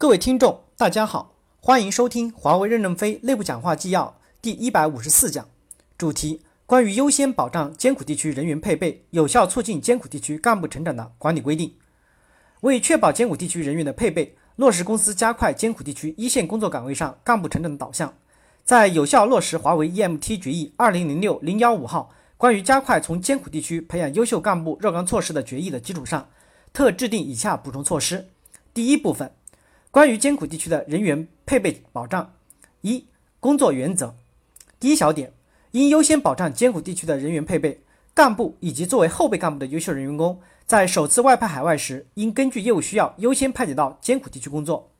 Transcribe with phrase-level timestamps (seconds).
[0.00, 5.46] 各位听众，大家好，欢迎收听华为任正非内部讲话纪要第一百五十四讲，
[5.98, 11.74] 主题：关于优先保障艰苦地区人员配备，有效促进艰苦地区干部成长的管理规定。
[12.62, 18.14] 为确保艰苦地区人员的配备，落实公司加快艰苦地区一线工作岗位上干部成长的导向，
[18.64, 26.26] 在有效落实华为 EMT 决议二零零六零幺五号关于加快从艰苦地区培养优秀干部若干措施的决议的基础上，
[26.72, 28.30] 特制定以下补充措施：
[28.72, 29.30] 第一部分。
[29.92, 32.32] 关于艰苦地区的人员配备保障，
[32.82, 33.06] 一
[33.40, 34.14] 工作原则。
[34.78, 35.32] 第一小点，
[35.72, 37.80] 应优先保障艰苦地区的人员配备，
[38.14, 44.92] 干部以及作为后备干部的优秀人员工，在首次外派海外时，应根据业务需要优先派遣到艰苦地区工作。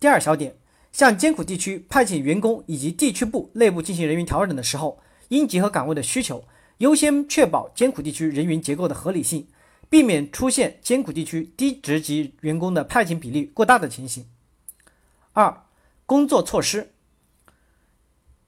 [0.00, 0.56] 第二小点，
[0.92, 4.98] 向艰苦地区派遣员工以及地区部内部进行人员调整的时候，
[5.28, 6.42] 应结合岗位的需求，
[6.78, 9.46] 优先确保艰苦地区人员结构的合理性。
[9.88, 14.26] 避免出现艰苦地区低职级员工的派遣比例过大的情形。
[15.32, 15.64] 二、
[16.04, 16.92] 工作措施：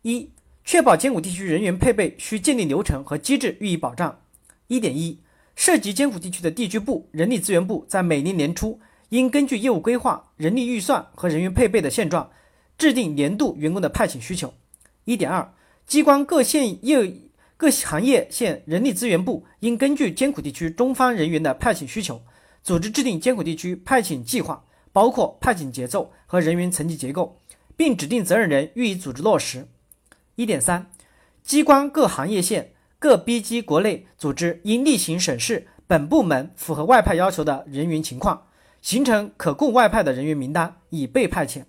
[0.02, 0.30] 一、
[0.64, 4.20] 确保艰苦地区人员配备需建立流程和机制予以保障。
[4.66, 5.20] 一点一，
[5.54, 12.30] 涉及艰苦地区的地区部、人力资源部在每年年初应根据业务规划、人力预算和人员配备的现状，
[12.76, 14.52] 制定年度员工的派遣需求。
[15.04, 15.54] 一点二，
[15.86, 17.27] 机关各县业。
[17.58, 22.22] 各行业线人力资源部应根据艰苦地区中方人员的派遣需求，
[22.62, 27.36] 组织制定艰苦地区派遣计划，包括派遣节奏和人员层级结构，
[27.76, 29.66] 并指定责任人予以组织落实。
[30.36, 30.88] 一点三，
[31.42, 38.46] 机关各行业线各 B 级国内组织应例行审视本部门符合外派要求的人员情况，
[38.80, 41.64] 形成可供外派的人员名单，以备派遣。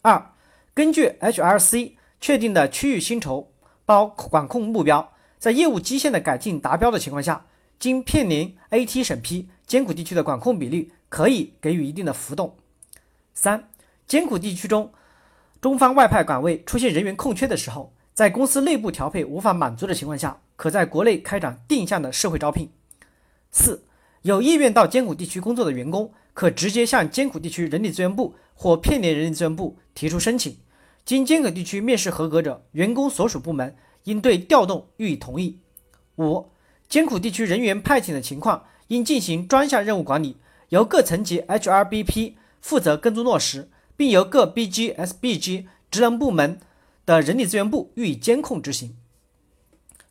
[0.00, 0.32] 二，
[0.72, 3.51] 根据 HRC 确定的区域薪酬。
[3.92, 7.44] 高管控目标，在业务基线的改进达标的情况下，
[7.78, 12.56] 经片年 AT 审批，艰苦地区的管控比率可以给予一定的浮动。
[13.34, 13.68] 三、
[14.06, 14.90] 艰苦地区中，
[15.60, 22.72] 中方外派岗位出现人员空缺的时候，在公司内部调配无法满足的情况下，可在国内开展定向的社会招聘。
[23.50, 23.84] 四、
[24.22, 30.56] 有意愿到艰苦地区工作的员工，可直接向艰苦地区人力资源部或片年人力资源部提出申请。
[31.04, 35.58] 经艰苦地区面试合格者，员工所属部门应对调动予以同意。
[36.16, 36.48] 五、
[36.88, 40.36] 艰苦地区人员派遣的情况应进行专项任务管理，
[40.68, 46.60] 由各层级 HRBP 负责跟踪落实，并由各 BG、SBG 职能部门
[47.04, 48.96] 的人力资源部予以监控执行。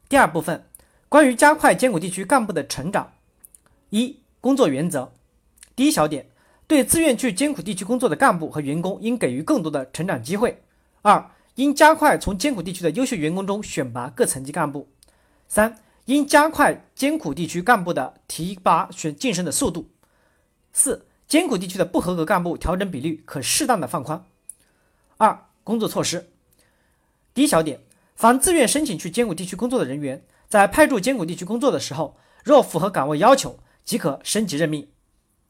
[0.10, 0.66] 第二部分，
[1.08, 3.14] 关于加快艰苦地区干部的成长。
[3.92, 5.14] 一、工作原则。
[5.74, 6.28] 第一小点，
[6.68, 10.62] 对自愿去艰苦地区工作的干部和员工，应给予更多的成长机会。
[11.02, 14.88] 二、应加快从艰苦地区的优秀员工中选拔各层级干部。
[15.48, 19.90] 三、应加快艰苦地区干部的提拔选晋升的速度。
[20.72, 24.24] 四、艰苦地区的不合格干部调整比率可适当的放宽。
[25.18, 26.30] 二、工作措施。
[27.34, 27.80] 第一小点，
[28.16, 34.90] 凡自愿申请去艰苦地区工作的人员，在派驻艰苦地区工作的时候，若符合岗位要求，即可升级任命。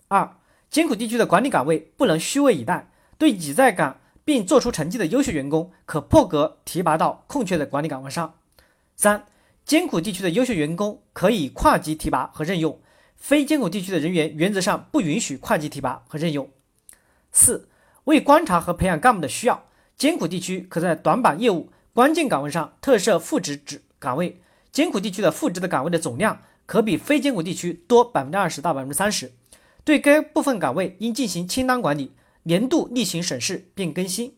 [0.08, 0.38] 二、
[0.70, 4.01] 艰苦地区的管理岗位不能虚位以待，对已在岗。
[4.24, 8.36] 并做出成绩的优秀员工，可破格提拔到空缺的管理岗位上。
[8.96, 9.26] 三、
[9.66, 12.80] 艰苦地区的优秀员工可以跨级提拔和任用，
[13.16, 16.50] 非艰苦地区的人员原则上不允许跨级提拔和任用。
[17.32, 17.70] 四、
[18.04, 19.66] 为观察和培养干部的需要，
[19.98, 29.32] 艰苦地区可在短板业务关键岗位上特设副职职岗位，艰苦地区的副职的岗位的总量可比非艰苦地区多百分之二十到百分之三十。
[29.84, 32.12] 对该部分岗位应进行清单管理。
[32.44, 34.36] 年度例行审视并更新。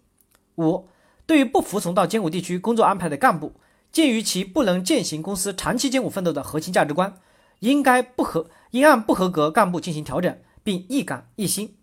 [0.55, 0.87] 五、
[1.25, 3.53] 对于不服从到艰苦地区工作安排的干部，
[3.91, 7.19] 鉴于其不能践行公司长期艰苦奋斗的核心价值观，
[7.59, 11.75] 应该不合应按不合格干部进行调整，并一岗一薪。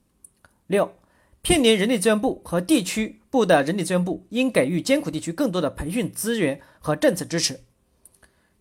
[0.66, 0.92] 六、
[1.42, 7.60] 片联人力资源部和地区部的人力资源部应给予艰苦地区更多的培训资源和政策支持。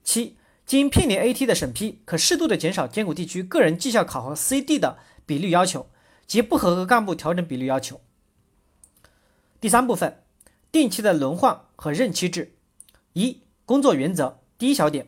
[0.03, 5.88] 七、经片联 AT 的审批，可适度的减少艰苦地区个人绩效考核 CD 的比例要求。
[6.30, 8.00] 及不合格干部调整比例要求。
[9.60, 10.22] 第三部分，
[10.72, 12.54] 定期的轮换和任期制。
[13.14, 14.40] 一、工作原则。
[14.60, 15.08] 第一小点，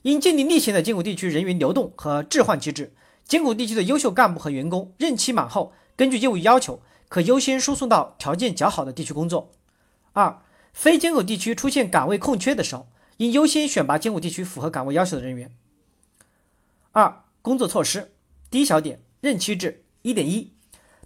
[0.00, 2.94] 应建立例行的艰苦地区人员流动和置换机制。
[3.24, 9.52] 艰苦地区的优秀干部和员工任期满后，根据业务要求，可优先输送到条件较好的地区工作。
[10.14, 10.40] 二、
[10.72, 15.54] 非艰苦地区出现岗位空缺的时候，应优先选拔艰苦地区符合岗位要求的人员。
[16.92, 18.14] 二、工作措施。
[18.50, 19.84] 第一小点，任期制。
[20.02, 20.52] 一点一。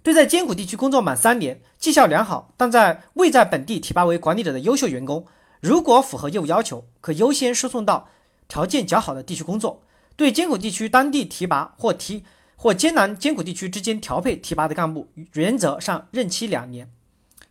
[0.07, 5.25] 对在艰苦地区工作满三年、绩效良好，但在未在本地提拔为管理者的优秀员工，
[5.59, 8.07] 如果符合业务要求，可优先输送到
[8.47, 9.83] 条件较好的地区工作。
[10.15, 12.23] 对艰苦地区当地提拔或提
[12.55, 16.89] 或艰难艰苦地区之间调配提拔的干部，原则上任期两年。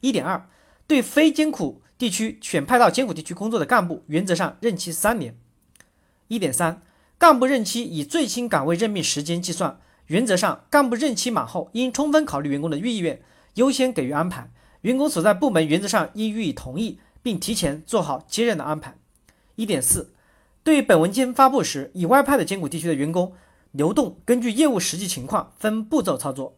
[0.01, 0.49] 一点二，
[0.87, 5.39] 对非艰苦地区选派到艰苦地区工作的干部，原则上任期三年。
[6.29, 6.81] 一点三，
[7.19, 13.21] 干部任期以最新岗位任命时间计算，原则上干部任期满后，应充分考虑员工的意愿，
[13.55, 14.51] 优先给予安排。
[14.83, 18.95] 员工所在部门原则上应予以同意，并提前做好接任的安排。
[19.57, 20.13] 一点四，
[20.63, 23.33] 对本文件发布时已外派的艰苦地区的员工。
[23.73, 26.57] 流动根据业务实际情况分步骤操作。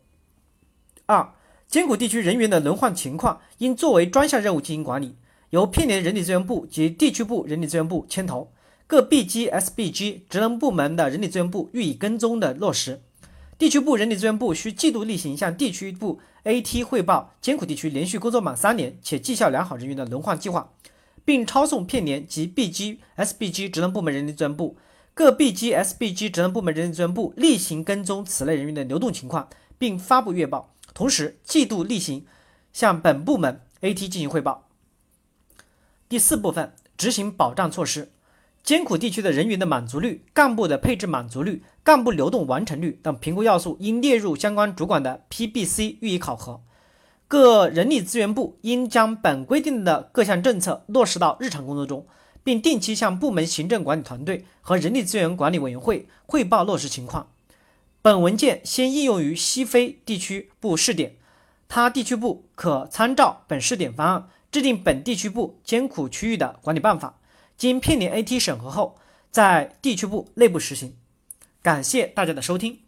[1.07, 1.33] 二、
[1.67, 5.17] 艰苦地区人员的轮换情况应作为专项任务进行管理，
[5.51, 8.53] 由片联人力资源部及地区部人力资源部牵头，
[8.87, 13.01] 各 BG、SBG 职能部门的人力资源部予以跟踪的落实。
[13.59, 20.73] 地区部人力资源部需季度例行向地区部 AT 汇报艰苦地区连续工作满三年且绩效良好人员的轮换计划，
[21.25, 24.79] 并抄送片联及 BG、SBG 职能部门人力资源部。
[25.13, 32.25] 各 BG、SBG 职能部门人力资源部例行跟踪此类人员的流动情况，并发布月报，同时季度例行
[32.73, 34.69] 向本部门 AT 进行汇报。
[36.09, 38.13] 第四部分执行保障措施，
[38.69, 46.61] 艰苦地区的人员的满足率、干部的配置满足率、干部流动完成率等评估要素应列入相关主管的 PBC 予以考核。
[47.27, 52.07] 各人力资源部应将本规定的各项政策落实到日常工作中。
[52.45, 57.29] 并定期向部门行政管理团队和人力资源管理委员会汇报落实情况。
[58.03, 61.17] 本文件先应用于西非地区部试点，
[61.69, 67.18] 他地区部可参照本试点方案制定本地区部艰苦区域的管理办法，
[67.59, 68.99] 经聘联 AT 审核后，
[69.31, 70.97] 在地区部内部实行。
[71.61, 72.79] 感谢大家的收听。